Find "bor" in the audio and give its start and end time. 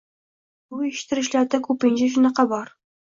2.55-2.73